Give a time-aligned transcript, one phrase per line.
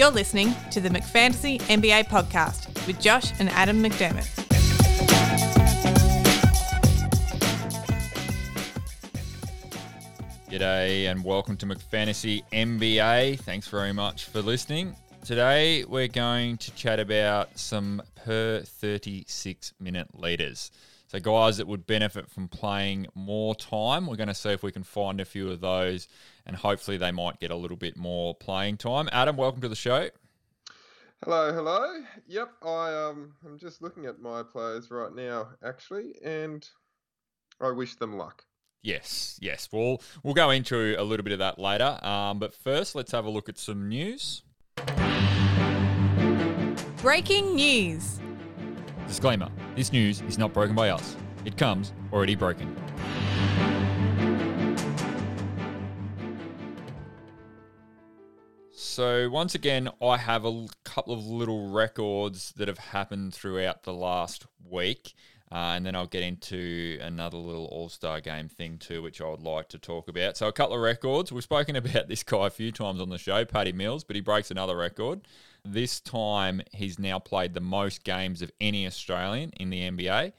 [0.00, 4.24] You're listening to the McFantasy NBA podcast with Josh and Adam McDermott.
[10.48, 13.40] G'day and welcome to McFantasy NBA.
[13.40, 14.96] Thanks very much for listening.
[15.22, 20.70] Today we're going to chat about some per 36 minute leaders.
[21.08, 24.70] So, guys that would benefit from playing more time, we're going to see if we
[24.70, 26.06] can find a few of those
[26.50, 29.08] and hopefully they might get a little bit more playing time.
[29.12, 30.08] Adam, welcome to the show.
[31.22, 32.02] Hello, hello.
[32.26, 36.68] Yep, I um, I'm just looking at my players right now, actually, and
[37.60, 38.42] I wish them luck.
[38.82, 39.68] Yes, yes.
[39.70, 42.04] We'll we'll go into a little bit of that later.
[42.04, 44.42] Um, but first, let's have a look at some news.
[46.96, 48.18] Breaking news.
[49.06, 51.14] Disclaimer: This news is not broken by us.
[51.44, 52.74] It comes already broken.
[58.90, 63.92] So once again, I have a couple of little records that have happened throughout the
[63.92, 65.14] last week.
[65.52, 69.28] Uh, and then I'll get into another little All Star game thing too, which I
[69.28, 70.36] would like to talk about.
[70.36, 71.30] So, a couple of records.
[71.30, 74.22] We've spoken about this guy a few times on the show, Patty Mills, but he
[74.22, 75.20] breaks another record.
[75.64, 80.32] This time, he's now played the most games of any Australian in the NBA,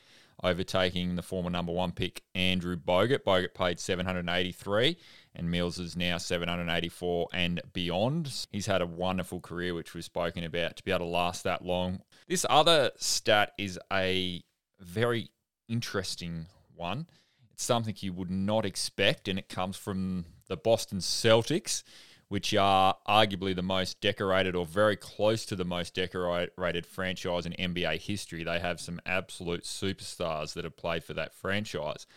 [0.43, 3.19] overtaking the former number one pick, Andrew Bogut.
[3.19, 4.97] Bogut played 783,
[5.35, 8.45] and Mills is now 784 and beyond.
[8.51, 11.63] He's had a wonderful career, which we've spoken about, to be able to last that
[11.63, 12.01] long.
[12.27, 14.43] This other stat is a
[14.79, 15.29] very
[15.67, 17.07] interesting one.
[17.51, 21.83] It's something you would not expect, and it comes from the Boston Celtics,
[22.27, 27.53] which are arguably the most decorated or very close to the most decorated franchise in
[27.53, 28.43] NBA history.
[28.43, 32.07] They have some absolute superstars that have played for that franchise.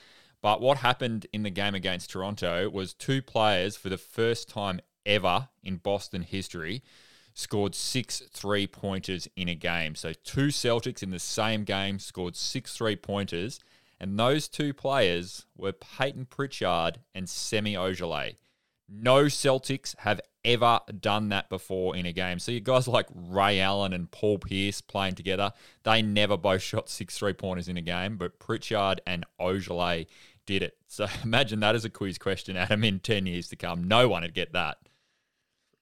[0.45, 4.79] But what happened in the game against Toronto was two players for the first time
[5.07, 6.83] ever in Boston history
[7.33, 9.95] scored six three pointers in a game.
[9.95, 13.59] So two Celtics in the same game scored six three pointers,
[13.99, 18.37] and those two players were Payton Pritchard and Semi Ojeleye.
[18.87, 22.39] No Celtics have ever done that before in a game.
[22.39, 25.53] So you guys like Ray Allen and Paul Pierce playing together,
[25.85, 30.07] they never both shot six three pointers in a game, but Pritchard and Ojeleye
[30.47, 30.77] did it.
[30.95, 33.83] So imagine that as a quiz question, Adam, in 10 years to come.
[33.83, 34.77] No one would get that.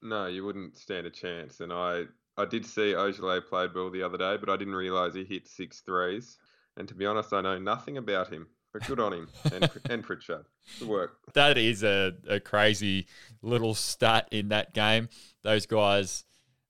[0.00, 1.60] No, you wouldn't stand a chance.
[1.60, 2.04] And I,
[2.38, 5.46] I did see Ojeleye played well the other day, but I didn't realise he hit
[5.46, 6.38] six threes.
[6.78, 8.46] And to be honest, I know nothing about him.
[8.72, 10.46] But good on him and, and Pritchard.
[10.78, 11.18] Good work.
[11.34, 13.06] That is a, a crazy
[13.42, 15.10] little stat in that game.
[15.42, 16.24] Those guys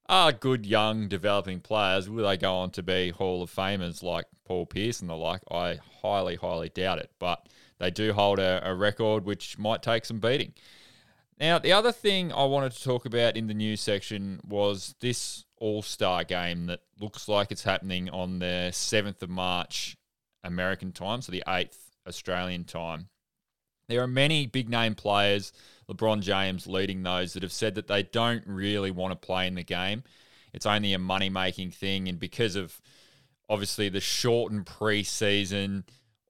[0.08, 2.10] are good, young, developing players.
[2.10, 5.42] Will they go on to be Hall of Famers like Paul Pierce and the like?
[5.50, 7.10] I highly, highly doubt it.
[7.20, 7.48] But
[7.82, 10.54] they do hold a, a record which might take some beating.
[11.40, 15.44] Now, the other thing I wanted to talk about in the news section was this
[15.56, 19.96] All Star game that looks like it's happening on the 7th of March
[20.44, 21.76] American time, so the 8th
[22.06, 23.08] Australian time.
[23.88, 25.52] There are many big name players,
[25.90, 29.56] LeBron James leading those, that have said that they don't really want to play in
[29.56, 30.04] the game.
[30.52, 32.80] It's only a money making thing, and because of
[33.48, 35.82] obviously the shortened preseason,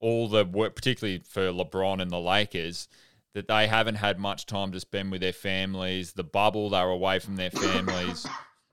[0.03, 2.89] all the work, particularly for LeBron and the Lakers,
[3.35, 7.19] that they haven't had much time to spend with their families, the bubble, they're away
[7.19, 8.27] from their families.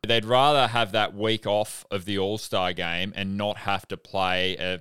[0.05, 3.97] They'd rather have that week off of the All Star game and not have to
[3.97, 4.79] play a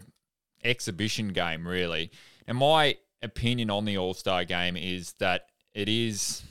[0.64, 2.10] exhibition game, really.
[2.46, 6.42] And my opinion on the All Star game is that it is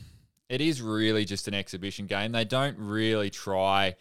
[0.50, 2.32] it is really just an exhibition game.
[2.32, 3.96] They don't really try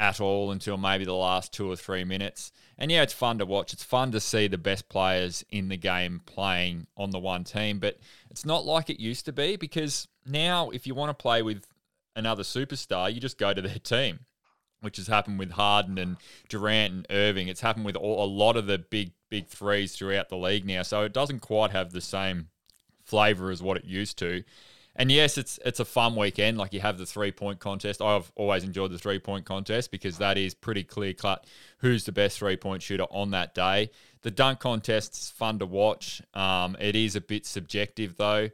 [0.00, 2.52] at all until maybe the last two or three minutes.
[2.76, 3.72] And yeah, it's fun to watch.
[3.72, 7.80] It's fun to see the best players in the game playing on the one team,
[7.80, 7.98] but
[8.30, 11.66] it's not like it used to be because now if you want to play with
[12.14, 14.20] another superstar, you just go to their team,
[14.80, 16.16] which has happened with Harden and
[16.48, 17.48] Durant and Irving.
[17.48, 20.82] It's happened with all, a lot of the big big threes throughout the league now.
[20.82, 22.48] So it doesn't quite have the same
[23.04, 24.44] flavor as what it used to.
[24.98, 26.58] And yes, it's it's a fun weekend.
[26.58, 28.02] Like you have the three point contest.
[28.02, 31.46] I've always enjoyed the three point contest because that is pretty clear cut
[31.78, 33.90] who's the best three point shooter on that day.
[34.22, 36.20] The dunk contest is fun to watch.
[36.34, 38.50] Um, it is a bit subjective though.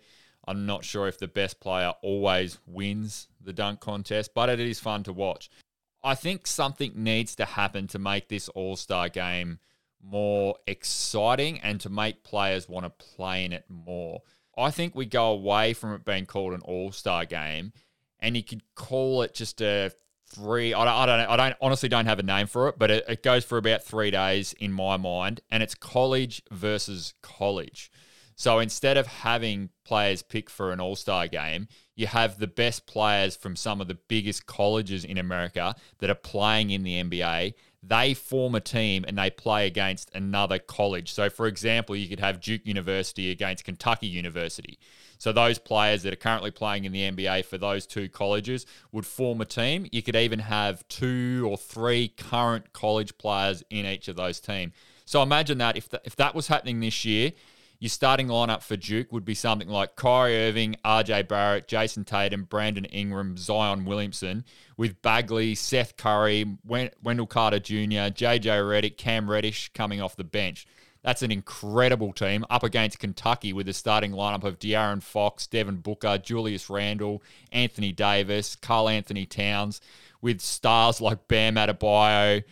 [0.46, 4.78] I'm not sure if the best player always wins the dunk contest, but it is
[4.78, 5.48] fun to watch.
[6.02, 9.60] I think something needs to happen to make this All Star game
[10.02, 14.20] more exciting and to make players want to play in it more.
[14.56, 17.72] I think we go away from it being called an All Star game,
[18.20, 19.90] and you could call it just a
[20.34, 20.74] three.
[20.74, 23.04] I don't, I don't, I don't honestly don't have a name for it, but it,
[23.08, 27.90] it goes for about three days in my mind, and it's college versus college.
[28.36, 32.86] So instead of having players pick for an all star game, you have the best
[32.86, 37.54] players from some of the biggest colleges in America that are playing in the NBA.
[37.86, 41.12] They form a team and they play against another college.
[41.12, 44.78] So, for example, you could have Duke University against Kentucky University.
[45.18, 49.06] So, those players that are currently playing in the NBA for those two colleges would
[49.06, 49.86] form a team.
[49.92, 54.72] You could even have two or three current college players in each of those teams.
[55.04, 57.32] So, imagine that if, the, if that was happening this year,
[57.84, 62.44] your starting lineup for Duke would be something like Kyrie Irving, RJ Barrett, Jayson Tatum,
[62.44, 64.46] Brandon Ingram, Zion Williamson,
[64.78, 70.66] with Bagley, Seth Curry, Wendell Carter Jr., JJ Redick, Cam Reddish coming off the bench.
[71.02, 75.76] That's an incredible team up against Kentucky with a starting lineup of De'Aaron Fox, Devin
[75.76, 77.22] Booker, Julius Randle,
[77.52, 79.82] Anthony Davis, Karl-Anthony Towns,
[80.22, 82.44] with stars like Bam Adebayo,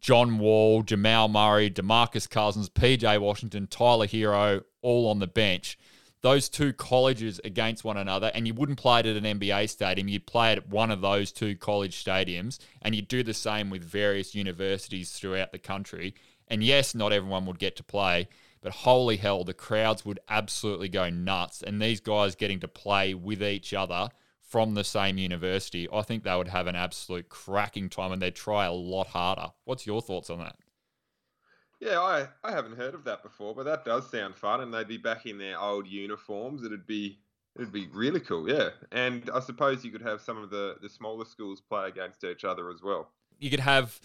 [0.00, 5.78] John Wall, Jamal Murray, DeMarcus Cousins, PJ Washington, Tyler Herro, all on the bench.
[6.22, 10.08] Those two colleges against one another, and you wouldn't play it at an NBA stadium,
[10.08, 13.70] you'd play it at one of those two college stadiums, and you'd do the same
[13.70, 16.14] with various universities throughout the country.
[16.48, 18.28] And yes, not everyone would get to play,
[18.60, 21.62] but holy hell, the crowds would absolutely go nuts.
[21.62, 24.08] And these guys getting to play with each other
[24.50, 28.34] from the same university, I think they would have an absolute cracking time and they'd
[28.34, 29.52] try a lot harder.
[29.64, 30.56] What's your thoughts on that?
[31.78, 34.88] Yeah, I, I haven't heard of that before, but that does sound fun, and they'd
[34.88, 36.64] be back in their old uniforms.
[36.64, 37.20] It'd be
[37.56, 38.70] it'd be really cool, yeah.
[38.92, 42.44] And I suppose you could have some of the the smaller schools play against each
[42.44, 43.08] other as well.
[43.38, 43.98] You could have,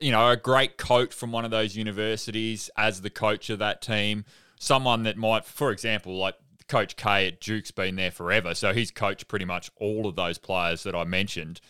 [0.00, 3.80] you know, a great coach from one of those universities as the coach of that
[3.80, 4.26] team.
[4.58, 6.34] Someone that might, for example, like
[6.68, 10.38] Coach K at Duke's been there forever, so he's coached pretty much all of those
[10.38, 11.60] players that I mentioned.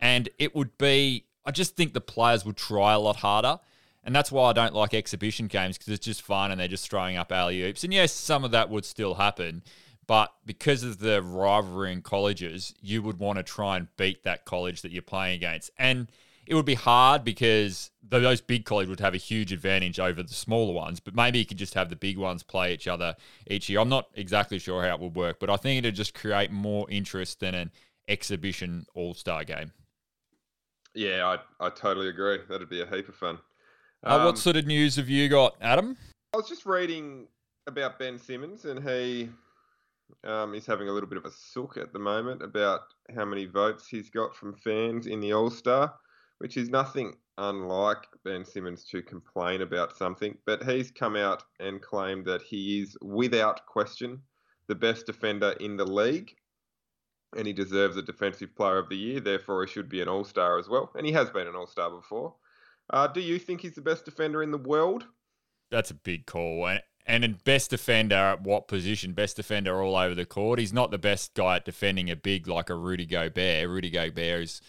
[0.00, 3.58] And it would be, I just think the players would try a lot harder.
[4.04, 6.88] And that's why I don't like exhibition games because it's just fun and they're just
[6.88, 7.82] throwing up alley oops.
[7.82, 9.64] And yes, some of that would still happen.
[10.06, 14.44] But because of the rivalry in colleges, you would want to try and beat that
[14.44, 15.72] college that you're playing against.
[15.76, 16.06] And
[16.46, 20.34] it would be hard because those big colleges would have a huge advantage over the
[20.34, 23.16] smaller ones, but maybe you could just have the big ones play each other
[23.48, 23.80] each year.
[23.80, 26.88] I'm not exactly sure how it would work, but I think it'd just create more
[26.90, 27.72] interest than an
[28.08, 29.72] exhibition all star game.
[30.94, 32.38] Yeah, I, I totally agree.
[32.48, 33.38] That'd be a heap of fun.
[34.04, 35.96] Um, uh, what um, sort of news have you got, Adam?
[36.32, 37.26] I was just reading
[37.66, 39.28] about Ben Simmons, and he
[40.24, 42.82] um, he's having a little bit of a sook at the moment about
[43.14, 45.92] how many votes he's got from fans in the All Star
[46.38, 51.82] which is nothing unlike Ben Simmons to complain about something, but he's come out and
[51.82, 54.20] claimed that he is, without question,
[54.68, 56.34] the best defender in the league,
[57.36, 59.20] and he deserves a Defensive Player of the Year.
[59.20, 61.66] Therefore, he should be an All Star as well, and he has been an All
[61.66, 62.34] Star before.
[62.90, 65.04] Uh, do you think he's the best defender in the world?
[65.70, 66.68] That's a big call.
[66.68, 66.82] And,
[67.24, 69.12] and best defender at what position?
[69.12, 70.58] Best defender all over the court.
[70.58, 73.68] He's not the best guy at defending a big like a Rudy Gobert.
[73.68, 74.60] Rudy Gobert is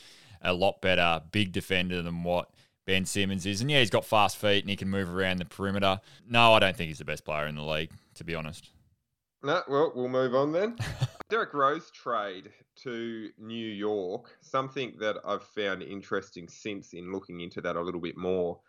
[0.41, 2.49] a lot better big defender than what
[2.85, 3.61] Ben Simmons is.
[3.61, 5.99] And yeah, he's got fast feet and he can move around the perimeter.
[6.27, 8.71] No, I don't think he's the best player in the league, to be honest.
[9.43, 10.77] No, well, we'll move on then.
[11.29, 17.61] Derrick Rose trade to New York, something that I've found interesting since in looking into
[17.61, 18.59] that a little bit more,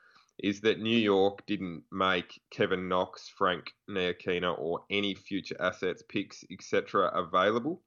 [0.41, 6.45] is that New York didn't make Kevin Knox, Frank Ntilikina, or any future assets, picks,
[6.51, 7.11] etc.
[7.15, 7.83] available,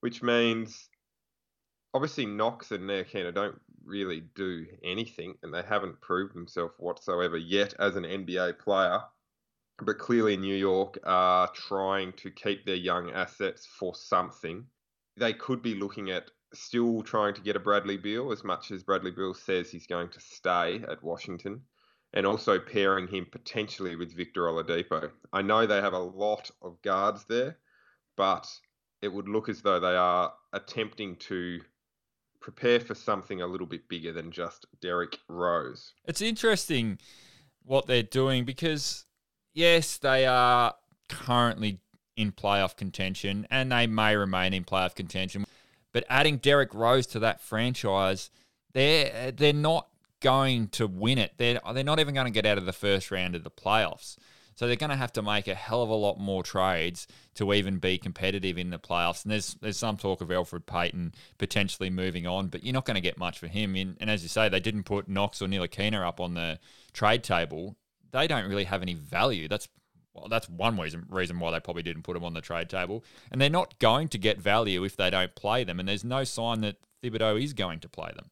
[0.00, 0.88] which means
[1.94, 7.74] obviously Knox and Ntilikina don't really do anything, and they haven't proved themselves whatsoever yet
[7.78, 9.00] as an NBA player.
[9.78, 14.64] But clearly, New York are trying to keep their young assets for something.
[15.16, 18.82] They could be looking at still trying to get a Bradley Beal, as much as
[18.82, 21.62] Bradley Beal says he's going to stay at Washington,
[22.12, 25.10] and also pairing him potentially with Victor Oladipo.
[25.32, 27.58] I know they have a lot of guards there,
[28.16, 28.46] but
[29.00, 31.60] it would look as though they are attempting to
[32.42, 35.94] prepare for something a little bit bigger than just Derrick Rose.
[36.04, 36.98] It's interesting
[37.64, 39.06] what they're doing because,
[39.54, 40.74] yes, they are
[41.08, 41.80] currently
[42.16, 45.44] in playoff contention and they may remain in playoff contention.
[45.92, 48.30] But adding Derrick Rose to that franchise,
[48.72, 49.88] they're they're not
[50.20, 51.32] going to win it.
[51.36, 54.16] They're they're not even going to get out of the first round of the playoffs.
[54.54, 57.52] So they're going to have to make a hell of a lot more trades to
[57.52, 59.24] even be competitive in the playoffs.
[59.24, 62.96] And there's there's some talk of Elfrid Payton potentially moving on, but you're not going
[62.96, 63.74] to get much for him.
[63.76, 66.58] And, and as you say, they didn't put Knox or Ntilikina up on the
[66.92, 67.76] trade table.
[68.10, 69.48] They don't really have any value.
[69.48, 69.68] That's
[70.14, 73.04] well, that's one reason reason why they probably didn't put them on the trade table.
[73.30, 75.80] And they're not going to get value if they don't play them.
[75.80, 78.30] And there's no sign that Thibodeau is going to play them.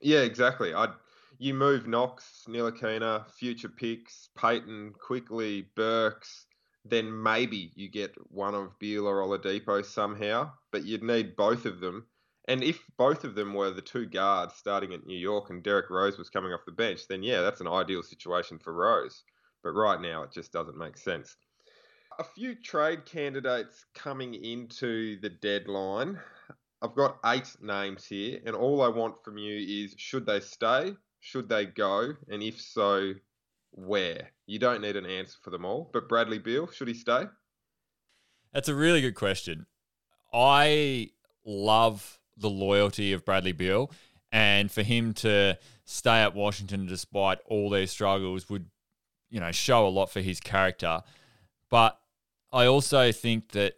[0.00, 0.74] Yeah, exactly.
[0.74, 0.88] I
[1.38, 6.46] you move Knox, Ntilikina, future picks, Payton, Quickley, Burks,
[6.84, 11.80] then maybe you get one of Beal or Oladipo somehow, but you'd need both of
[11.80, 12.06] them.
[12.48, 15.90] And if both of them were the two guards starting at New York and Derrick
[15.90, 19.24] Rose was coming off the bench, then yeah, that's an ideal situation for Rose.
[19.64, 21.36] But right now, it just doesn't make sense.
[22.18, 26.20] A few trade candidates coming into the deadline.
[26.80, 30.94] I've got eight names here, and all I want from you is should they stay?
[31.26, 32.12] Should they go?
[32.28, 33.14] And if so,
[33.72, 34.30] where?
[34.46, 35.90] You don't need an answer for them all.
[35.92, 37.24] But Bradley Beal, should he stay?
[38.52, 39.66] That's a really good question.
[40.32, 41.10] I
[41.44, 43.90] love the loyalty of Bradley Beal,
[44.30, 48.66] and for him to stay at Washington despite all their struggles would,
[49.28, 51.02] you know, show a lot for his character.
[51.68, 51.98] But
[52.52, 53.74] I also think that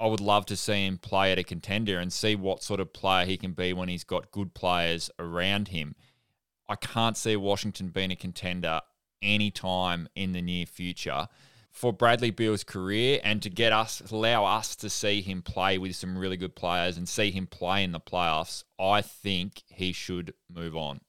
[0.00, 2.92] I would love to see him play at a contender and see what sort of
[2.92, 5.94] player he can be when he's got good players around him.
[6.68, 8.80] I can't see Washington being a contender
[9.20, 11.28] anytime in the near future
[11.70, 15.96] for Bradley Beal's career and to get us allow us to see him play with
[15.96, 20.34] some really good players and see him play in the playoffs, I think he should
[20.52, 21.00] move on.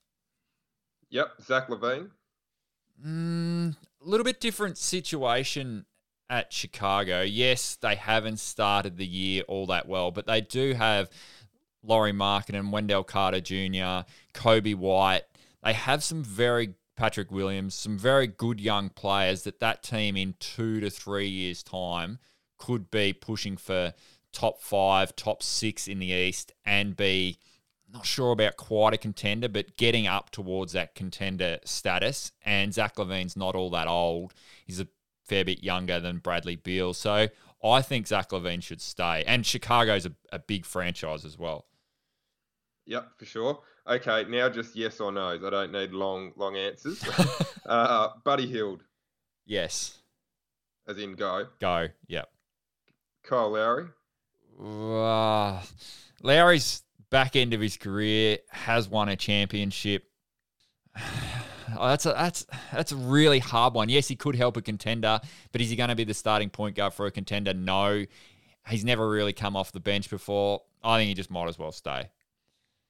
[1.10, 2.10] Yep, Zach LaVine.
[3.05, 5.86] Mm, a little bit different situation
[6.29, 7.22] at Chicago.
[7.22, 11.10] Yes, they haven't started the year all that well, but they do have
[11.83, 15.24] Lauri Markkanen, and Wendell Carter Jr., Coby White.
[15.63, 20.36] They have some very Patrick Williams, some very good young players that that team in
[20.39, 22.20] two to three years' time
[22.58, 23.93] could be pushing for
[24.32, 27.38] top five, top six in the East and be
[27.91, 32.32] not sure about quite a contender, but getting up towards that contender status.
[32.43, 34.34] And Zach LaVine's not all that old.
[34.65, 34.88] He's a
[35.25, 36.93] fair bit younger than Bradley Beal.
[36.93, 37.27] So
[37.63, 39.24] I think Zach LaVine should stay.
[39.27, 41.65] And Chicago's a, a big franchise as well.
[42.86, 43.60] Yep, for sure.
[43.88, 45.44] Okay, now just yes or no's.
[45.44, 47.04] I don't need long, long answers.
[47.66, 48.84] uh, Buddy Hield.
[49.46, 49.98] Yes.
[50.88, 51.48] As in go.
[51.60, 51.88] Go.
[52.08, 52.30] Yep.
[53.24, 53.88] Kyle Lowry.
[54.62, 55.62] Uh,
[56.22, 60.04] Lowry's back end of his career has won a championship.
[61.75, 63.90] Oh, that's a that's that's a really hard one.
[63.90, 65.20] Yes, he could help a contender,
[65.52, 67.52] but is he going to be the starting point guard for a contender?
[67.52, 68.06] No.
[68.70, 70.62] He's never really come off the bench before.
[70.84, 72.10] I think he just might as well stay.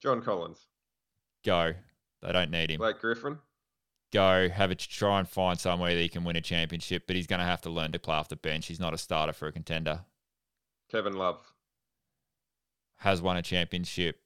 [0.02, 0.66] John Collins.
[1.44, 1.74] Go.
[2.22, 2.78] They don't need him.
[2.78, 3.40] Blake Griffin.
[4.12, 4.50] Go.
[4.50, 7.40] Have a try and find somewhere that he can win a championship, but he's going
[7.40, 8.68] to have to learn to play off the bench.
[8.68, 10.02] He's not a starter for a contender.
[10.90, 11.54] Kevin Love.
[12.98, 14.22] Has won a championship.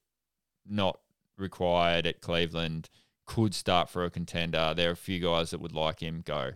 [0.68, 1.00] Not
[1.38, 2.90] required at Cleveland.
[3.26, 4.74] Could start for a contender.
[4.76, 6.22] There are a few guys that would like him.
[6.24, 6.52] Go.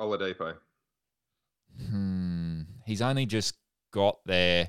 [0.00, 0.56] Oladipo.
[1.88, 2.62] Hmm.
[2.84, 3.54] He's only just
[3.92, 4.68] got there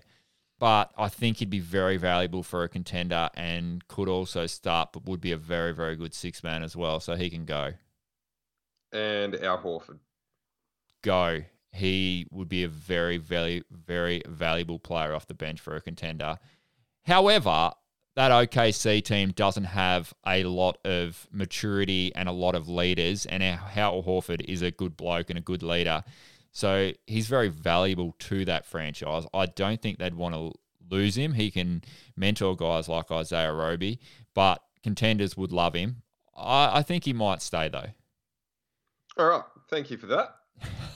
[0.60, 5.06] but I think he'd be very valuable for a contender and could also start, but
[5.06, 7.00] would be a very, very good six man as well.
[7.00, 7.74] So he can go.
[8.92, 10.00] And Al Horford.
[11.04, 11.44] Go.
[11.72, 16.40] He would be a very, very, very valuable player off the bench for a contender.
[17.06, 17.72] However,
[18.16, 23.44] that OKC team doesn't have a lot of maturity and a lot of leaders, and
[23.44, 26.04] Al Horford is a good bloke and a good leader.
[26.58, 29.28] So he's very valuable to that franchise.
[29.32, 30.54] I don't think they'd want to
[30.90, 31.34] lose him.
[31.34, 31.84] He can
[32.16, 34.00] mentor guys like Isaiah Roby,
[34.34, 36.02] but contenders would love him.
[36.36, 37.86] I, I think he might stay though.
[39.20, 39.44] All right.
[39.70, 40.30] Thank you for that.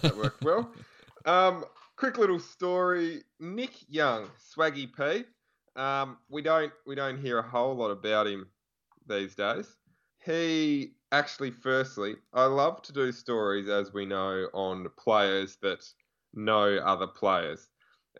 [0.02, 0.74] That worked well.
[1.26, 1.66] Um,
[1.96, 3.22] quick little story.
[3.40, 5.26] Nick Young, Swaggy P.
[5.80, 8.48] Um, we don't we don't hear a whole lot about him
[9.08, 9.78] these days.
[10.26, 15.84] He actually, firstly, I love to do stories, as we know, on players that
[16.34, 17.70] know other players.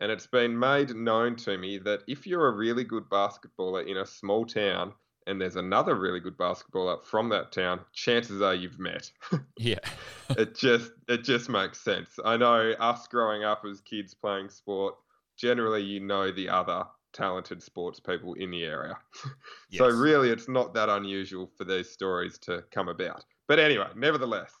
[0.00, 3.98] And it's been made known to me that if you're a really good basketballer in
[3.98, 4.94] a small town
[5.26, 9.10] and there's another really good basketballer from that town, chances are you've met.
[9.56, 9.78] yeah.
[10.30, 12.18] it just it just makes sense.
[12.24, 14.96] I know us growing up as kids playing sport,
[15.36, 18.96] generally you know the other talented sports people in the area.
[19.70, 19.78] yes.
[19.78, 23.24] So really, it's not that unusual for these stories to come about.
[23.48, 24.52] But anyway, nevertheless,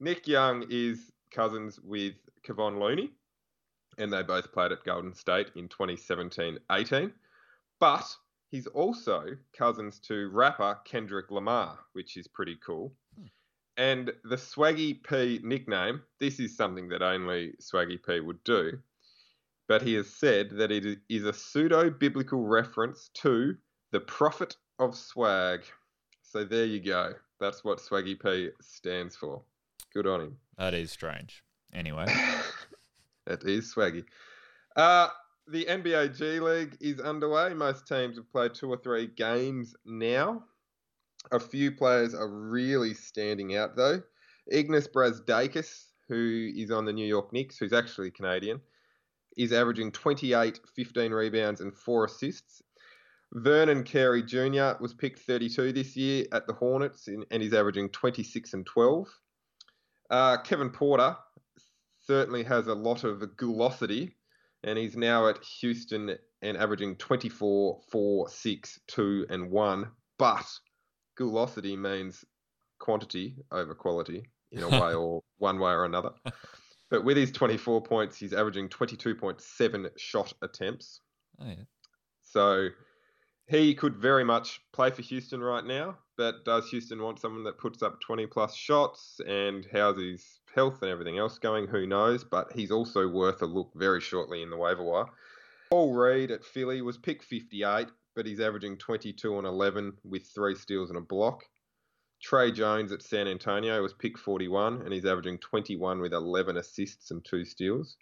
[0.00, 2.14] Nick Young is cousins with
[2.46, 3.10] Kevon Looney,
[3.98, 7.12] and they both played at Golden State in 2017-18.
[7.78, 8.16] But
[8.50, 12.92] he's also cousins to rapper Kendrick Lamar, which is pretty cool.
[13.16, 13.26] Hmm.
[13.76, 18.78] And the Swaggy P nickname, this is something that only Swaggy P would do
[19.68, 23.56] but he has said that it is a pseudo biblical reference to
[23.90, 25.62] the prophet of swag.
[26.22, 27.12] So there you go.
[27.40, 29.42] That's what Swaggy P stands for.
[29.92, 30.36] Good on him.
[30.56, 31.42] That is strange.
[31.74, 32.06] Anyway,
[33.26, 34.04] that is Swaggy.
[34.76, 35.08] Uh,
[35.48, 37.52] the NBA G League is underway.
[37.52, 40.44] Most teams have played two or three games now.
[41.30, 44.02] A few players are really standing out though.
[44.52, 48.60] Ignas Brazdeikis who is on the New York Knicks, who's actually Canadian,
[49.36, 52.62] is averaging 28, 15 rebounds, and four assists.
[53.34, 54.72] Vernon Carey Jr.
[54.80, 59.08] was picked 32 this year at the Hornets in, and he's averaging 26 and 12.
[60.10, 61.16] Uh, Kevin Porter
[62.06, 64.16] certainly has a lot of gulosity,
[64.64, 69.90] and he's now at Houston and averaging 24, 4, 6, 2, and 1.
[70.18, 70.46] But
[71.16, 72.24] gulosity means
[72.78, 76.10] quantity over quality in a way or one way or another.
[76.92, 81.00] But with his 24 points, he's averaging 22.7 shot attempts.
[81.40, 81.64] Oh, yeah.
[82.20, 82.68] So
[83.46, 85.96] he could very much play for Houston right now.
[86.18, 90.82] But does Houston want someone that puts up 20 plus shots and how's his health
[90.82, 91.66] and everything else going?
[91.66, 92.24] Who knows?
[92.24, 95.06] But he's also worth a look very shortly in the waiver wire.
[95.70, 100.54] Paul Reed at Philly was pick 58, but he's averaging 22 and 11 with three
[100.54, 101.42] steals and a block.
[102.22, 107.10] Tre Jones at San Antonio was pick 41, and he's averaging 21 with 11 assists
[107.10, 107.96] and two steals.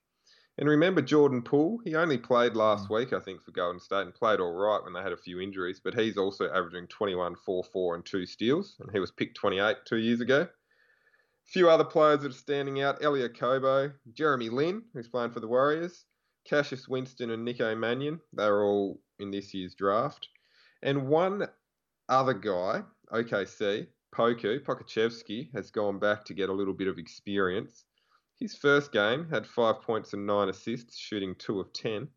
[0.59, 2.95] And remember Jordan Poole, he only played last Mm.
[2.95, 5.41] week, I think, for Golden State and played all right when they had a few
[5.41, 9.39] injuries, but he's also averaging 21, 4, 4, and two steals, and he was picked
[9.39, 10.43] 28 two years ago.
[10.43, 15.41] A few other players that are standing out Elia Kobo, Jeremy Lin, who's playing for
[15.41, 16.05] the Warriors,
[16.45, 18.21] Cassius Winston, and Nico Mannion.
[18.35, 20.29] They're all in this year's draft.
[20.83, 21.49] And one
[22.09, 27.85] other guy, OKC, Poku, Pokusevski, has gone back to get a little bit of experience.
[28.39, 32.09] His first game had five points and nine assists, shooting two of 10.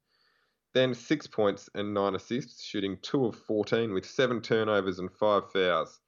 [0.73, 5.51] Then six points and nine assists, shooting two of 14 with seven turnovers and five
[5.51, 5.99] fouls.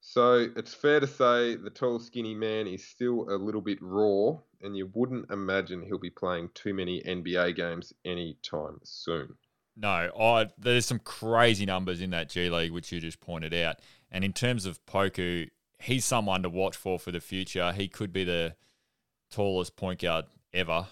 [0.00, 4.38] So it's fair to say the tall, skinny man is still a little bit raw,
[4.62, 9.36] and you wouldn't imagine he'll be playing too many NBA games anytime soon.
[9.76, 13.76] No, I, there's some crazy numbers in that G League, which you just pointed out.
[14.10, 15.48] And in terms of Poku,
[15.78, 17.72] he's someone to watch for for the future.
[17.72, 18.56] He could be the
[19.30, 20.86] tallest point guard ever.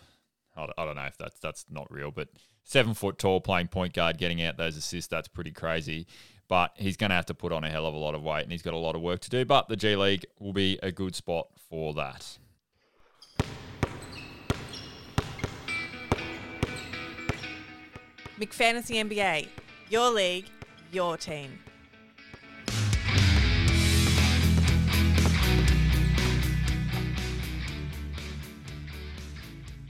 [0.57, 2.29] I don't know if that's that's not real, but
[2.65, 6.07] seven foot tall, playing point guard, getting out those assists, that's pretty crazy.
[6.49, 8.45] But he's going to have to put on a hell of a lot of weight,
[8.45, 9.45] and he's got a lot of work to do.
[9.45, 12.39] But the G League will be a good spot for that.
[18.39, 19.49] McFantasy NBA,
[19.89, 20.47] your league,
[20.93, 21.59] your team.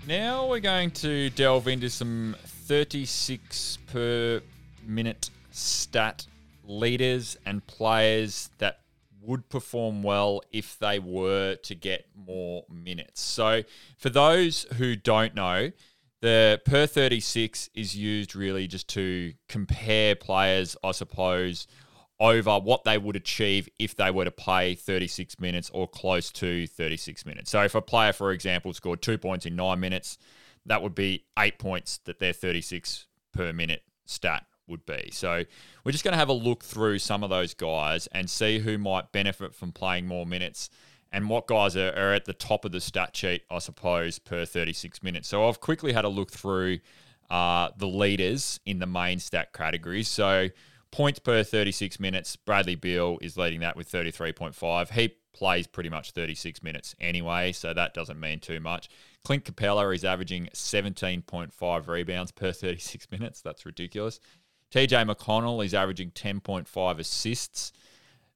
[0.06, 4.40] Now we're going to delve into some 36 per
[4.86, 6.24] minute stat
[6.62, 8.82] leaders and players that
[9.20, 13.20] would perform well if they were to get more minutes.
[13.20, 13.64] So,
[13.98, 15.72] for those who don't know,
[16.20, 21.66] the per 36 is used really just to compare players, I suppose,
[22.18, 26.66] over what they would achieve if they were to play 36 minutes or close to
[26.66, 27.50] 36 minutes.
[27.50, 30.16] So if a player, for example, scored two points in nine minutes,
[30.64, 35.10] that would be eight points that their 36 per minute stat would be.
[35.12, 35.44] So
[35.84, 38.78] we're just going to have a look through some of those guys and see who
[38.78, 40.70] might benefit from playing more minutes
[41.12, 44.44] and what guys are, are at the top of the stat sheet, I suppose, per
[44.44, 45.28] 36 minutes.
[45.28, 46.80] So I've quickly had a look through
[47.30, 50.08] uh, the leaders in the main stat categories.
[50.08, 50.48] So
[50.90, 54.90] points per 36 minutes, Bradley Beal is leading that with 33.5.
[54.90, 58.88] He plays pretty much 36 minutes anyway, so that doesn't mean too much.
[59.24, 63.42] Clint Capela is averaging 17.5 rebounds per 36 minutes.
[63.42, 64.20] That's ridiculous.
[64.72, 67.72] TJ McConnell is averaging 10.5 assists.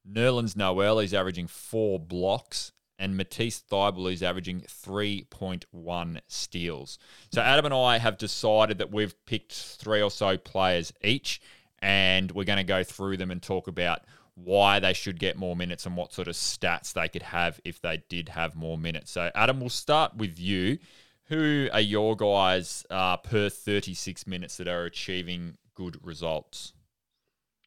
[0.09, 2.71] Nerlens Noel is averaging four blocks.
[2.99, 6.99] And Matisse Thybulle is averaging 3.1 steals.
[7.33, 11.41] So Adam and I have decided that we've picked three or so players each,
[11.81, 14.01] and we're going to go through them and talk about
[14.35, 17.81] why they should get more minutes and what sort of stats they could have if
[17.81, 19.11] they did have more minutes.
[19.11, 20.79] So, Adam, we'll start with you.
[21.25, 26.73] Who are your guys uh, per 36 minutes that are achieving good results?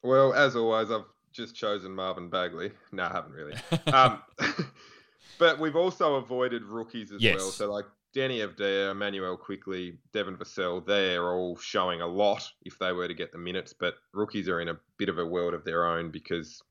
[0.03, 2.73] Well, as always, I've just chosen Marvin Bagley.
[2.93, 3.55] No, I haven't really.
[3.93, 4.21] Um,
[5.39, 7.37] but we've also avoided rookies as Yes.
[7.39, 7.51] well.
[7.51, 12.93] So like Deni Avdija, Immanuel Quickley, Devin Vassell, they're all showing a lot if they
[12.93, 13.73] were to get the minutes.
[13.73, 16.63] But rookies are in a bit of a world of their own because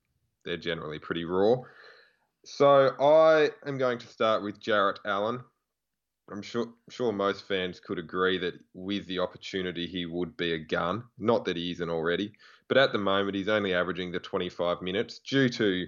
[0.44, 1.56] they're generally pretty raw.
[2.44, 5.40] So I am going to start with Jarrett Allen.
[6.30, 10.58] I'm sure sure most fans could agree that with the opportunity he would be a
[10.58, 11.04] gun.
[11.18, 12.32] Not that he isn't already,
[12.68, 15.86] but at the moment he's only averaging the 25 minutes due to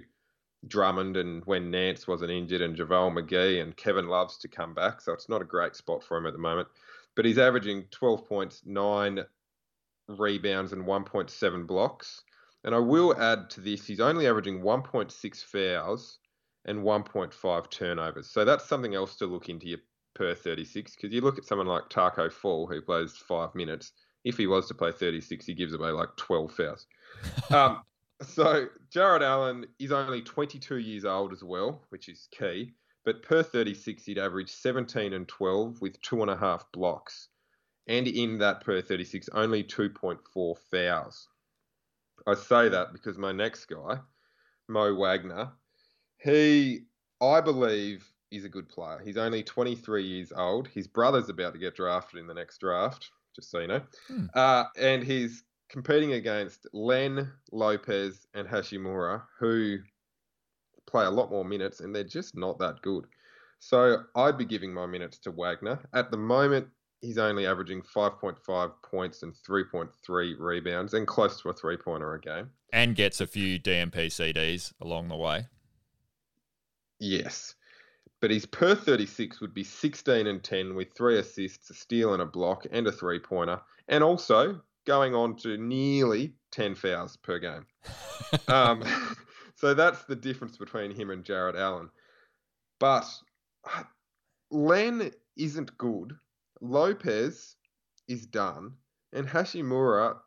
[0.65, 5.01] Drummond and when Nance wasn't injured and JaVale McGee and Kevin Loves to come back.
[5.01, 6.67] So it's not a great spot for him at the moment.
[7.15, 9.23] But he's averaging 12 points, nine
[10.07, 12.23] rebounds, and 1.7 blocks.
[12.63, 16.19] And I will add to this, he's only averaging 1.6 fouls
[16.65, 18.29] and 1.5 turnovers.
[18.29, 19.79] So that's something else to look into your
[20.17, 23.91] per 36 because you look at someone like Taco Fall who plays five minutes.
[24.25, 26.87] If he was to play 36, he gives away like 12 fouls.
[27.51, 27.83] um,
[28.21, 32.73] so Jarrett Allen is only 22 years old as well, which is key.
[33.05, 37.29] But per 36, he'd average 17 and 12 with two and a half blocks.
[37.87, 41.27] And in that per 36, only 2.4 fouls.
[42.27, 43.99] I say that because my next guy,
[44.67, 45.53] Mo Wagner,
[46.17, 46.81] he,
[47.21, 48.99] I believe, is a good player.
[49.03, 50.67] He's only 23 years old.
[50.67, 53.81] His brother's about to get drafted in the next draft, just so you know.
[54.07, 54.25] Hmm.
[54.33, 59.77] Uh, and he's competing against Len, Lopez, and Hachimura, who
[60.85, 63.05] play a lot more minutes, and they're just not that good.
[63.59, 65.79] So I'd be giving my minutes to Wagner.
[65.93, 66.67] At the moment,
[67.01, 72.21] he's only averaging 5.5 points and 3.3 rebounds and close to a three pointer a
[72.21, 72.49] game.
[72.73, 75.47] And gets a few DNP CDs along the way.
[76.99, 77.55] Yes.
[78.19, 82.21] But his per 36 would be 16 and 10 with three assists, a steal and
[82.21, 83.61] a block, and a three pointer.
[83.87, 87.67] And also going on to nearly 10 fouls per game.
[88.47, 88.83] um,
[89.55, 91.89] so that's the difference between him and Jarrett Allen.
[92.79, 93.05] But
[94.49, 96.15] Len isn't good
[96.61, 97.55] Lopez
[98.07, 98.73] is done,
[99.13, 100.17] and Hachimura,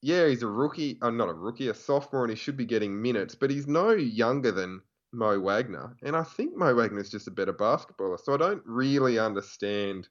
[0.00, 0.98] yeah, he's a rookie.
[1.02, 3.66] I'm uh, not a rookie, a sophomore, and he should be getting minutes, but he's
[3.66, 8.18] no younger than Mo Wagner, and I think Mo Wagner's just a better basketballer.
[8.20, 10.08] So I don't really understand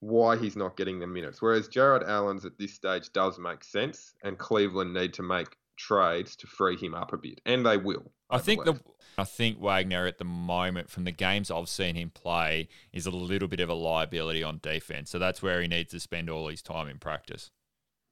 [0.00, 1.40] why he's not getting the minutes.
[1.40, 6.36] Whereas Jarrett Allen's at this stage does make sense, and Cleveland need to make trades
[6.36, 8.10] to free him up a bit, and they will.
[8.28, 8.80] I, I think the
[9.18, 13.10] I think Wagner at the moment, from the games I've seen him play, is a
[13.10, 15.10] little bit of a liability on defense.
[15.10, 17.50] So that's where he needs to spend all his time in practice.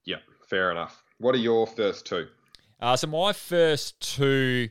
[0.04, 1.02] Yeah, fair enough.
[1.18, 2.28] What are your first two?
[2.80, 4.68] Uh, so my first two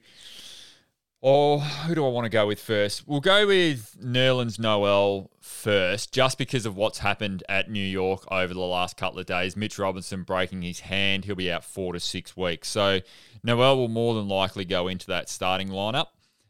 [1.21, 3.07] or who do I want to go with first?
[3.07, 8.53] We'll go with Nerlens Noel first, just because of what's happened at New York over
[8.53, 9.57] the last couple of days.
[9.57, 12.69] Mitch Robinson breaking his hand, he'll be out four to six weeks.
[12.69, 12.99] So
[13.43, 16.07] Noel will more than likely go into that starting lineup,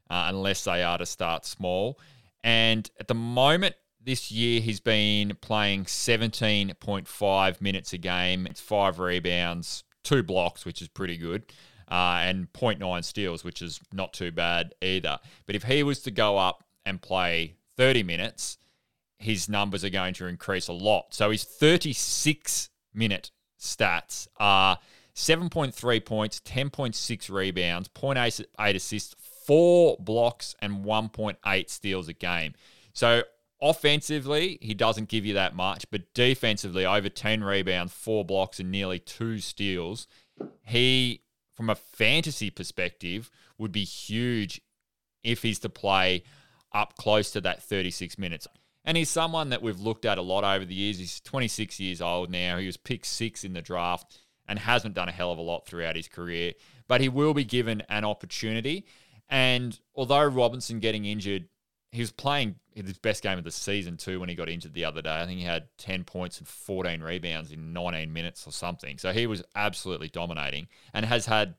[0.10, 1.98] uh, unless they are to start small.
[2.44, 8.46] And at the moment, this year he's been playing 17.5 minutes a game.
[8.46, 11.44] It's five rebounds, two blocks, which is pretty good
[11.90, 15.20] uh, and 0.9 steals, which is not too bad either.
[15.46, 18.58] But if he was to go up and play 30 minutes,
[19.20, 21.14] his numbers are going to increase a lot.
[21.14, 24.80] So his 36 minute stats are
[25.16, 32.54] 7.3 points, 10.6 rebounds, 0.8 assists, four blocks, and 1.8 steals a game.
[32.94, 33.24] So
[33.62, 38.72] offensively, he doesn't give you that much, but defensively, over 10 rebounds, four blocks, and
[38.72, 40.08] nearly two steals,
[40.64, 41.22] he
[41.58, 44.62] from a fantasy perspective, would be huge
[45.24, 46.24] if he's to play
[46.72, 48.48] up close to that 36 minutes.
[48.86, 51.00] And he's someone that we've looked at a lot over the years.
[51.00, 52.58] He's 26 years old now.
[52.58, 55.66] He was picked six in the draft and hasn't done a hell of a lot
[55.66, 56.54] throughout his career,
[56.88, 58.86] but he will be given an opportunity.
[59.28, 61.50] And although Robinson getting injured
[61.98, 64.86] he was playing his best game of the season too when he got injured the
[64.86, 65.20] other day.
[65.20, 69.00] I think he had 10 points and 14 rebounds in 19 minutes or something.
[69.00, 71.56] So he was absolutely dominating and has had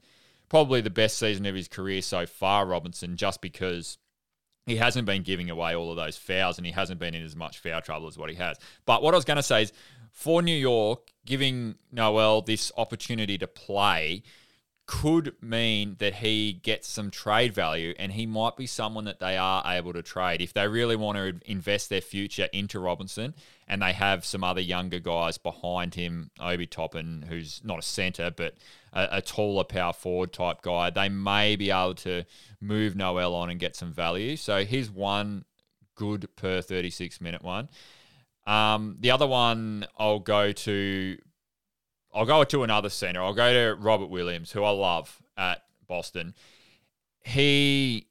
[0.48, 3.98] probably the best season of his career so far, Robinson, just because
[4.64, 7.34] he hasn't been giving away all of those fouls and he hasn't been in as
[7.34, 8.56] much foul trouble as what he has.
[8.86, 9.72] But what I was going to say is
[10.12, 14.22] for New York, giving Noel this opportunity to play
[14.88, 19.36] could mean that he gets some trade value and he might be someone that they
[19.36, 20.40] are able to trade.
[20.40, 23.34] If they really want to invest their future into Robinson
[23.68, 28.30] and they have some other younger guys behind him, Obi Toppin, who's not a centre
[28.34, 28.54] but
[28.94, 32.24] a, a, taller power forward type guy, they may be able to
[32.58, 34.36] move Noel on and get some value.
[34.36, 35.44] So here's one
[35.96, 37.68] good per 36 minute one.
[38.46, 41.18] Um, the other one I'll go to
[42.14, 43.22] I'll go to another center.
[43.22, 46.34] I'll go to Robert Williams, who I love at Boston.
[47.24, 48.08] He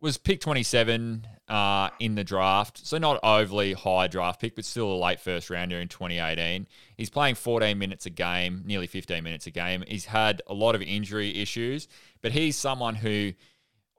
[0.00, 4.92] was picked 27 uh, in the draft, so not overly high draft pick, but still
[4.92, 6.66] a late first rounder in 2018.
[6.96, 9.84] He's playing 14 minutes a game, nearly 15 minutes a game.
[9.86, 11.88] He's had a lot of injury issues,
[12.22, 13.32] but he's someone who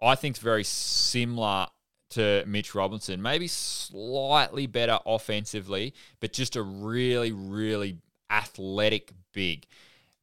[0.02, 1.68] I think is very similar
[2.12, 7.98] to Mitch Robinson, maybe slightly better offensively, but just a really, really
[8.32, 9.68] athletic big.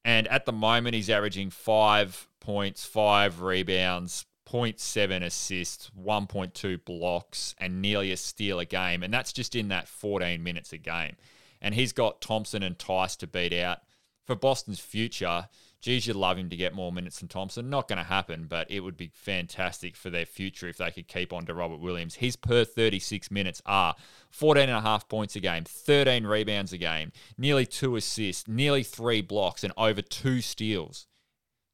[0.05, 7.83] And at the moment, he's averaging five points, five rebounds, 0.7 assists, 1.2 blocks, and
[7.83, 9.03] nearly a steal a game.
[9.03, 11.17] And that's just in that 14 minutes a game.
[11.61, 13.81] And he's got Thompson and Theis to beat out.
[14.25, 15.49] For Boston's future,
[15.81, 17.71] geez, you'd love him to get more minutes than Thompson.
[17.71, 21.09] Not going to happen, but it would be fantastic for their future if they could
[21.09, 22.17] keep on to Robert Williams.
[22.17, 23.95] His per 36 minutes are
[24.31, 28.83] 14 and a half points a game, 13 rebounds a game, nearly two assists, nearly
[28.83, 31.07] three blocks, and over two steals.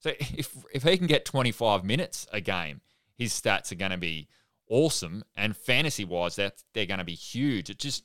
[0.01, 2.83] So if, if he can get 25 minutes a game,
[3.17, 4.29] his stats are going to be
[4.69, 5.25] awesome.
[5.35, 7.71] And fantasy wise, that they're going to be huge.
[7.71, 8.05] It just,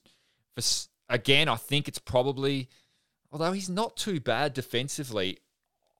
[1.09, 2.69] again, I think it's probably,
[3.31, 5.39] although he's not too bad defensively,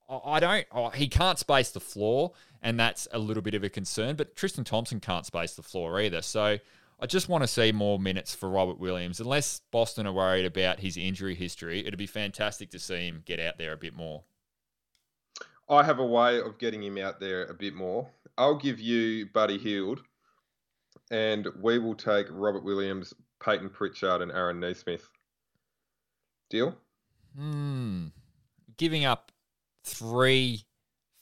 [0.10, 0.66] I don't.
[0.72, 4.16] Oh, he can't space the floor, and that's a little bit of a concern.
[4.16, 6.22] But Tristan Thompson can't space the floor either.
[6.22, 6.58] So
[7.00, 9.20] I just want to see more minutes for Robert Williams.
[9.20, 13.40] Unless Boston are worried about his injury history, it'd be fantastic to see him get
[13.40, 14.24] out there a bit more.
[15.70, 18.10] I have a way of getting him out there a bit more.
[18.38, 20.02] I'll give you Buddy Hield,
[21.12, 25.08] and we will take Robert Williams, Payton Pritchard, and Aaron Nesmith.
[26.50, 26.76] Deal?
[27.38, 28.08] Hmm.
[28.78, 29.32] Giving up
[29.90, 30.64] three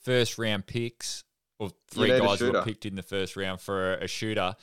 [0.02, 1.24] first round picks
[1.58, 4.54] or three guys who were picked in the first round for a, a shooter.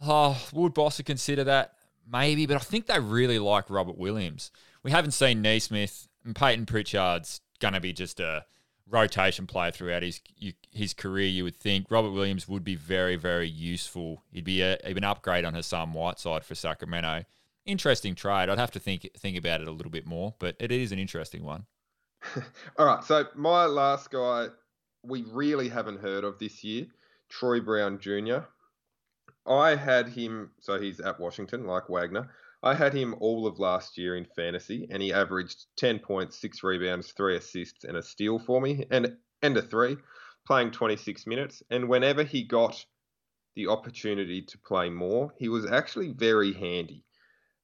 [0.00, 1.72] Oh, would Boston consider that?
[2.10, 4.50] Maybe, but I think they really like Robert Williams.
[4.82, 8.44] We haven't seen Nesmith and Payton Pritchard's going to be just a
[8.88, 10.20] rotation player throughout his
[10.70, 11.26] his career.
[11.26, 14.22] You would think Robert Williams would be very very useful.
[14.30, 17.24] He'd be a, an upgrade on Hassan Whiteside for Sacramento.
[17.64, 18.48] Interesting trade.
[18.48, 21.00] I'd have to think think about it a little bit more, but it is an
[21.00, 21.66] interesting one.
[22.78, 24.48] All right, so my last guy
[25.02, 26.86] we really haven't heard of this year,
[27.28, 28.38] Troy Brown Jr.
[29.46, 32.30] I had him, so he's at Washington, like Wagner.
[32.62, 36.62] I had him all of last year in fantasy, and he averaged 10 points, six
[36.64, 39.96] rebounds, three assists, and a steal for me, and and a three,
[40.46, 41.62] playing 26 minutes.
[41.70, 42.84] And whenever he got
[43.54, 47.04] the opportunity to play more, he was actually very handy.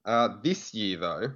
[0.04, 1.32] Uh, this year, though,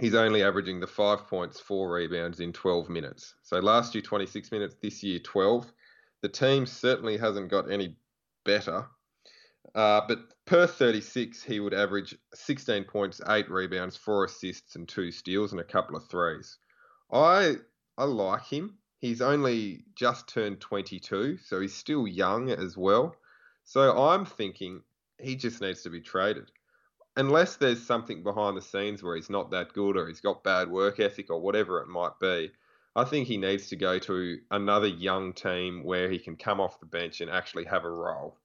[0.00, 3.34] he's only averaging the five points, four rebounds in 12 minutes.
[3.42, 5.70] So last year, 26 minutes, this year, 12.
[6.22, 7.96] The team certainly hasn't got any
[8.44, 8.86] better.
[9.74, 15.12] Uh, but per 36, he would average 16 points, eight rebounds, four assists, and two
[15.12, 16.56] steals, and a couple of threes.
[17.12, 17.56] I
[17.98, 18.78] I like him.
[19.00, 23.14] He's only just turned 22, so he's still young as well.
[23.64, 24.82] So I'm thinking
[25.18, 26.50] he just needs to be traded
[27.16, 30.70] unless there's something behind the scenes where he's not that good or he's got bad
[30.70, 32.50] work ethic or whatever it might be,
[32.96, 36.80] I think he needs to go to another young team where he can come off
[36.80, 38.36] the bench and actually have a role.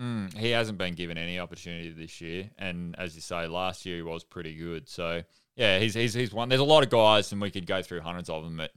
[0.00, 3.96] Mm, he hasn't been given any opportunity this year, and as you say, last year
[3.96, 4.88] he was pretty good.
[4.88, 5.22] So
[5.54, 6.48] yeah, he's he's he's one.
[6.48, 8.72] There's a lot of guys, and we could go through hundreds of them at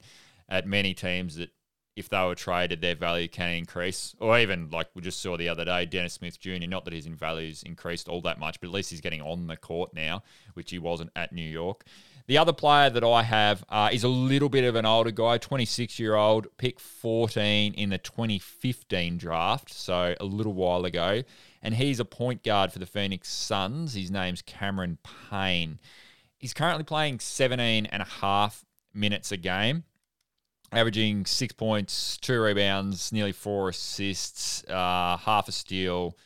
[0.47, 1.49] at many teams that
[1.97, 4.15] if they were traded, their value can increase.
[4.19, 6.67] Or even like we just saw the other day, Dennis Smith Jr.
[6.67, 9.57] Not that his values increased all that much, but at least he's getting on the
[9.57, 10.21] court now,
[10.53, 11.85] which he wasn't at New York.
[12.27, 15.39] The other player that I have uh, is a little bit of an older guy,
[15.39, 21.23] 26 year old, pick 14 in the 2015 draft, so a little while ago.
[21.63, 23.95] And he's a point guard for the Phoenix Suns.
[23.95, 24.99] His name's Cameron
[25.31, 25.79] Payne.
[26.37, 29.83] He's currently playing 17 and a half minutes a game
[30.71, 36.17] averaging six points, two rebounds, nearly four assists, uh, half a steal,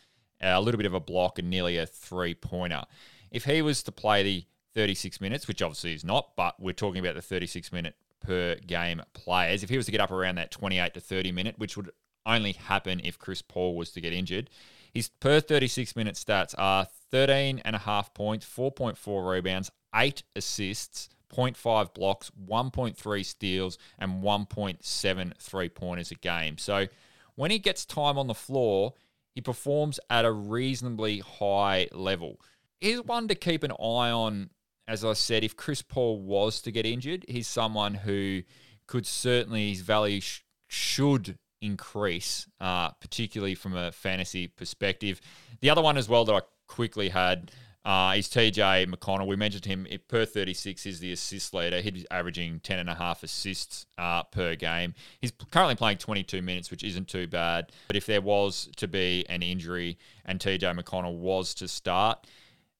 [0.42, 2.84] a little bit of a block, and nearly a three pointer.
[3.30, 7.00] If he was to play the 36 minutes, which obviously is not, but we're talking
[7.00, 10.52] about the 36 minute per game players, if he was to get up around that
[10.52, 11.92] 28 to 30 minute, which would
[12.26, 14.50] only happen if Chris Paul was to get injured,
[14.94, 21.10] his per 36 minute stats are 13 and a half points, 4.4 rebounds, eight assists,
[21.32, 26.58] 0.5 blocks, 1.3 steals, and 1.7 three pointers a game.
[26.58, 26.88] So
[27.36, 28.94] when he gets time on the floor,
[29.34, 32.40] he performs at a reasonably high level.
[32.80, 34.50] He's one to keep an eye on,
[34.88, 38.42] as I said, if Chris Paul was to get injured, he's someone who
[38.88, 45.22] could certainly, his value sh- should increase, uh, particularly from a fantasy perspective.
[45.62, 47.52] The other one as well that I quickly had
[47.84, 49.28] uh, is TJ McConnell.
[49.28, 51.82] We mentioned him per 36 is the assist leader.
[51.82, 54.94] He's averaging 10 and a half assists uh, per game.
[55.20, 57.72] He's currently playing 22 minutes, which isn't too bad.
[57.88, 62.28] But if there was to be an injury and TJ McConnell was to start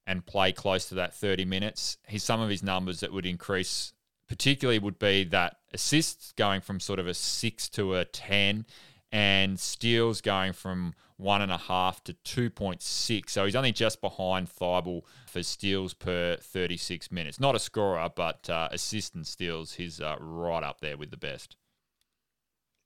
[0.06, 3.94] and play close to that 30 minutes, he's some of his numbers that would increase.
[4.28, 8.66] Particularly would be that assists going from sort of a six to a 10
[9.12, 13.30] and steals going from one and a half to 2.6.
[13.30, 17.40] So he's only just behind Thybulle for steals per 36 minutes.
[17.40, 21.18] Not a scorer, but uh, assist and steals, he's uh, right up there with the
[21.18, 21.56] best.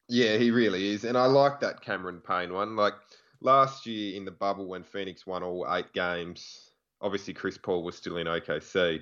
[0.07, 1.03] Yeah, he really is.
[1.03, 2.75] And I like that Cameron Payne one.
[2.75, 2.93] Like
[3.41, 6.71] last year in the bubble when Phoenix won all eight games,
[7.01, 9.01] obviously Chris Paul was still in OKC,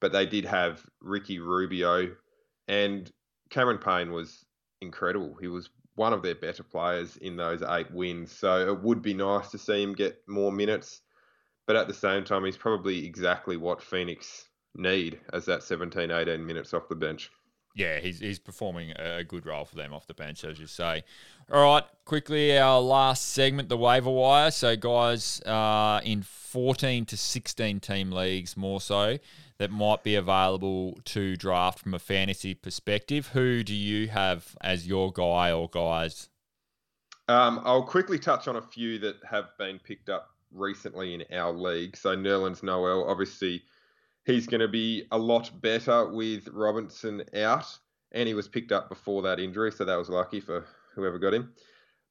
[0.00, 2.14] but they did have Ricky Rubio
[2.68, 3.10] and
[3.50, 4.44] Cameron Payne was
[4.80, 5.36] incredible.
[5.40, 8.32] He was one of their better players in those eight wins.
[8.32, 11.02] So it would be nice to see him get more minutes.
[11.66, 16.44] But at the same time, he's probably exactly what Phoenix need as that 17, 18
[16.44, 17.30] minutes off the bench.
[17.74, 21.02] Yeah, he's, he's performing a good role for them off the bench, as you say.
[21.52, 24.52] All right, quickly, our last segment, the waiver wire.
[24.52, 29.18] So, guys, uh, in 14 to 16 team leagues, more so,
[29.58, 34.86] that might be available to draft from a fantasy perspective, who do you have as
[34.86, 36.28] your guy or guys?
[37.26, 41.52] Um, I'll quickly touch on a few that have been picked up recently in our
[41.52, 41.96] league.
[41.96, 43.64] So, Nerlens Noel, obviously
[44.24, 47.66] he's going to be a lot better with Robinson out,
[48.12, 51.34] and he was picked up before that injury, so that was lucky for whoever got
[51.34, 51.52] him.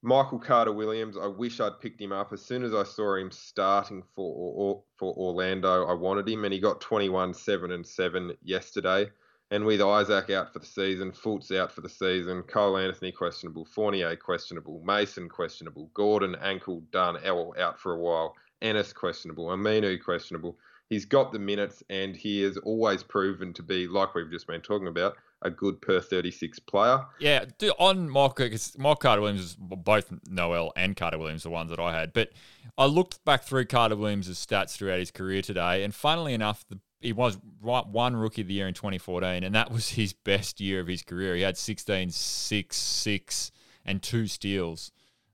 [0.06, 3.32] Michael Carter Williams, I wish I'd picked him up as soon as I saw him
[3.32, 5.86] starting for for Orlando.
[5.86, 9.10] I wanted him, and he got 21, 7 and 7 yesterday.
[9.52, 13.66] And with Isaac out for the season, Fultz out for the season, Cole Anthony questionable,
[13.66, 20.04] Fournier questionable, Mason questionable, Gordon ankle done, L out for a while, Ennis questionable, Aminu
[20.04, 20.58] questionable
[20.90, 24.62] he's got the minutes and he has always proven to be, like we've just been
[24.62, 27.06] talking about, a good per 36 player.
[27.20, 27.46] Yeah,
[27.78, 28.42] on Mark,
[28.78, 32.14] Mark Carter Williams, both Noel and Carter Williams, the ones that I had.
[32.14, 32.30] But
[32.78, 36.80] I looked back through Carter Williams' stats throughout his career today, and funnily enough, the,
[37.02, 40.80] he was one rookie of the year in 2014, and that was his best year
[40.80, 41.36] of his career.
[41.36, 43.52] He had 16, 6, 6,
[43.86, 44.92] and two steals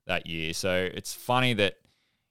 [0.08, 0.54] that year.
[0.54, 1.76] So it's funny that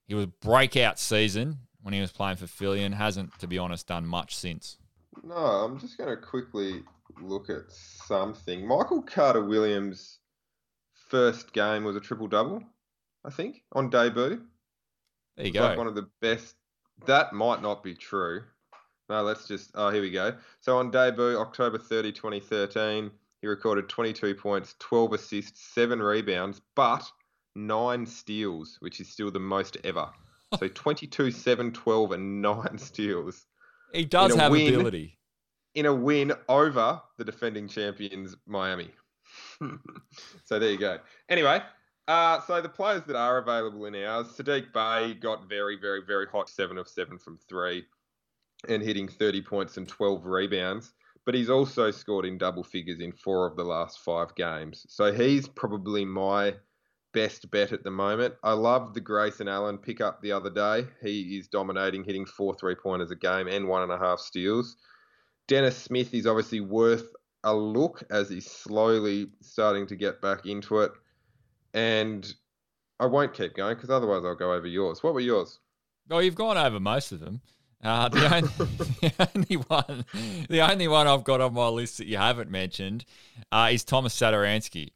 [0.08, 3.86] he was breakout season when he was playing for Philly and hasn't, to be honest,
[3.86, 4.78] done much since.
[5.22, 6.82] No, I'm just going to quickly
[7.20, 8.66] look at something.
[8.66, 10.18] Michael Carter Williams'
[11.08, 12.62] first game was a triple double,
[13.24, 14.42] I think, on debut.
[15.36, 15.62] There you go.
[15.62, 16.54] Like one of the best.
[17.06, 18.42] That might not be true.
[19.08, 19.70] No, let's just.
[19.74, 20.34] Oh, here we go.
[20.60, 23.10] So on debut, October 30, 2013,
[23.40, 27.08] he recorded 22 points, 12 assists, 7 rebounds, but
[27.54, 30.10] 9 steals, which is still the most ever.
[30.58, 33.46] So 22, 7, 12, and 9 steals.
[33.92, 35.18] He does have win, ability.
[35.74, 38.90] In a win over the defending champions, Miami.
[40.44, 40.98] so there you go.
[41.28, 41.62] Anyway,
[42.06, 46.26] uh, so the players that are available in ours, Saddiq Bey got very, very, very
[46.26, 47.84] hot, 7 of 7 from 3
[48.68, 50.92] and hitting 30 points and 12 rebounds.
[51.24, 54.86] But he's also scored in double figures in four of the last five games.
[54.88, 56.54] So he's probably my
[57.12, 58.34] best bet at the moment.
[58.42, 60.86] I love the Grayson Allen pickup the other day.
[61.02, 64.76] He is dominating, hitting four three pointers a game and one and a half steals.
[65.46, 67.08] Dennis Smith is obviously worth
[67.44, 70.92] a look as he's slowly starting to get back into it.
[71.74, 72.30] And
[73.00, 75.02] I won't keep going because otherwise I'll go over yours.
[75.02, 75.58] What were yours?
[76.10, 77.40] Oh, you've gone over most of them.
[77.82, 78.48] Uh, the, only,
[79.00, 80.04] the, only, one,
[80.48, 83.04] the only one I've got on my list that you haven't mentioned
[83.52, 84.90] uh, is Thomas Satoransky.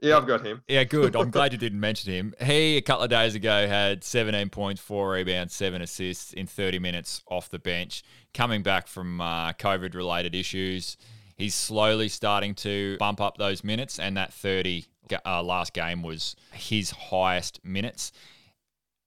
[0.00, 0.62] Yeah, I've got him.
[0.68, 1.16] Yeah, good.
[1.16, 2.34] I'm glad you didn't mention him.
[2.40, 6.78] He, a couple of days ago, had 17 points, four rebounds, seven assists in 30
[6.78, 8.02] minutes off the bench,
[8.34, 10.96] coming back from uh, COVID related issues.
[11.36, 14.84] He's slowly starting to bump up those minutes, and that 30
[15.24, 18.12] uh, last game was his highest minutes.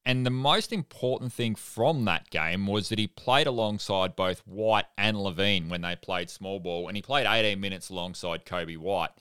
[0.05, 4.85] And the most important thing from that game was that he played alongside both White
[4.97, 9.11] and LaVine when they played small ball, and he played 18 minutes alongside Coby White.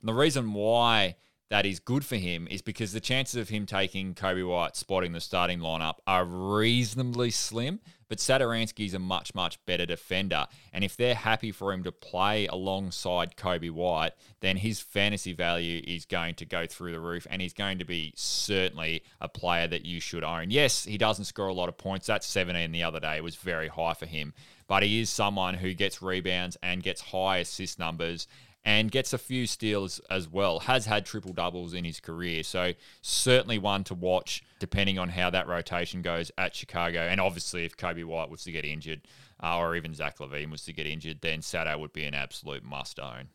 [0.00, 1.16] And the reason why
[1.50, 5.12] that is good for him is because the chances of him taking Coby White spotting
[5.12, 7.80] the starting lineup are reasonably slim.
[8.08, 10.46] But Satoransky is a much, much better defender.
[10.72, 15.82] And if they're happy for him to play alongside Coby White, then his fantasy value
[15.86, 19.66] is going to go through the roof and he's going to be certainly a player
[19.68, 20.50] that you should own.
[20.50, 22.06] Yes, he doesn't score a lot of points.
[22.06, 23.20] That's 17 the other day.
[23.20, 24.32] Was very high for him.
[24.66, 28.26] But he is someone who gets rebounds and gets high assist numbers
[28.64, 30.60] and gets a few steals as well.
[30.60, 35.30] Has had triple doubles in his career, so certainly one to watch depending on how
[35.30, 37.00] that rotation goes at Chicago.
[37.00, 39.02] And obviously, if Coby White was to get injured,
[39.42, 42.64] uh, or even Zach LaVine was to get injured, then Sato would be an absolute
[42.64, 43.28] must own.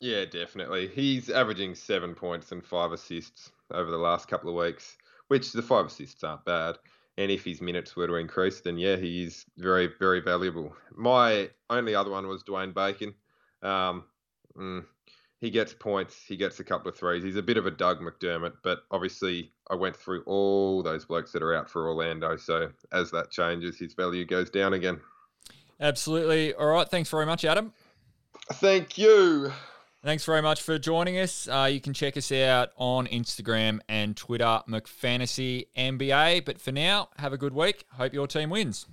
[0.00, 0.88] Yeah, definitely.
[0.88, 4.96] He's averaging seven points and five assists over the last couple of weeks,
[5.28, 6.76] which the five assists aren't bad.
[7.18, 10.74] And if his minutes were to increase, then yeah, he is very, very valuable.
[10.96, 13.14] My only other one was Dwayne Bacon.
[13.62, 14.04] Um,
[14.56, 14.84] mm,
[15.40, 16.22] he gets points.
[16.26, 17.24] He gets a couple of threes.
[17.24, 21.32] He's a bit of a Doug McDermott, but obviously I went through all those blokes
[21.32, 22.36] that are out for Orlando.
[22.36, 25.00] So as that changes, his value goes down again.
[25.80, 26.54] Absolutely.
[26.54, 26.88] All right.
[26.88, 27.72] Thanks very much, Adam.
[28.52, 29.52] Thank you.
[30.04, 31.48] Thanks very much for joining us.
[31.48, 36.44] Uh, you can check us out on Instagram and Twitter, McFantasy NBA.
[36.44, 37.84] But for now, have a good week.
[37.92, 38.86] Hope your team wins.